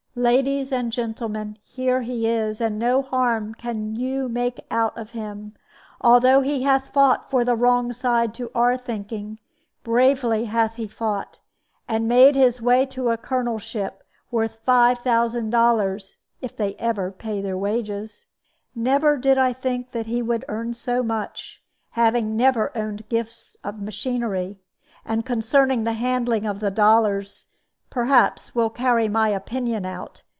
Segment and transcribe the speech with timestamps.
[0.13, 5.53] "Ladies and gentlemen, here he is, and no harm can you make out of him.
[6.01, 9.39] Although he hath fought for the wrong side to our thinking,
[9.85, 11.39] bravely hath he fought,
[11.87, 17.41] and made his way to a colonelship, worth five thousand dollars, if ever they pay
[17.41, 18.25] their wages.
[18.75, 21.61] Never did I think that he would earn so much,
[21.91, 24.59] having never owned gifts of machinery;
[25.05, 27.47] and concerning the handling of the dollars,
[27.89, 30.21] perhaps, will carry my opinion out.